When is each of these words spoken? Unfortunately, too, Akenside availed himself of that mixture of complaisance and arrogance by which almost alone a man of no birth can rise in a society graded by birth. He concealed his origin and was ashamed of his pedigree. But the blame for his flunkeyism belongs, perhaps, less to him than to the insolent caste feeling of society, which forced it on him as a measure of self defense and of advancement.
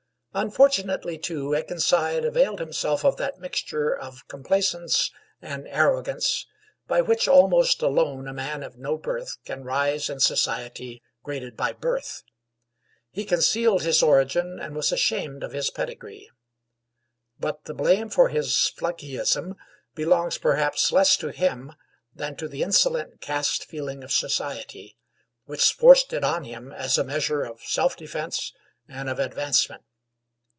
Unfortunately, 0.33 1.17
too, 1.17 1.53
Akenside 1.53 2.23
availed 2.23 2.59
himself 2.61 3.03
of 3.03 3.17
that 3.17 3.39
mixture 3.41 3.93
of 3.93 4.25
complaisance 4.29 5.11
and 5.41 5.67
arrogance 5.67 6.47
by 6.87 7.01
which 7.01 7.27
almost 7.27 7.81
alone 7.81 8.29
a 8.29 8.33
man 8.33 8.63
of 8.63 8.77
no 8.77 8.97
birth 8.97 9.35
can 9.43 9.65
rise 9.65 10.09
in 10.09 10.17
a 10.17 10.21
society 10.21 11.03
graded 11.21 11.57
by 11.57 11.73
birth. 11.73 12.23
He 13.09 13.25
concealed 13.25 13.81
his 13.83 14.01
origin 14.01 14.57
and 14.57 14.73
was 14.73 14.93
ashamed 14.93 15.43
of 15.43 15.51
his 15.51 15.69
pedigree. 15.69 16.31
But 17.37 17.65
the 17.65 17.73
blame 17.73 18.07
for 18.07 18.29
his 18.29 18.55
flunkeyism 18.77 19.57
belongs, 19.95 20.37
perhaps, 20.37 20.93
less 20.93 21.17
to 21.17 21.33
him 21.33 21.73
than 22.15 22.37
to 22.37 22.47
the 22.47 22.63
insolent 22.63 23.19
caste 23.19 23.65
feeling 23.65 24.01
of 24.01 24.13
society, 24.13 24.95
which 25.43 25.73
forced 25.73 26.13
it 26.13 26.23
on 26.23 26.45
him 26.45 26.71
as 26.71 26.97
a 26.97 27.03
measure 27.03 27.41
of 27.43 27.59
self 27.63 27.97
defense 27.97 28.53
and 28.87 29.09
of 29.09 29.19
advancement. 29.19 29.83